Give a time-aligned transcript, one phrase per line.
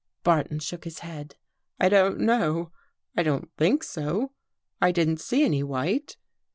[0.23, 1.35] "Barton shook his head."
[1.79, 2.71] I don't know.
[3.15, 4.31] I don't think so.
[4.81, 6.17] I didn't see any white.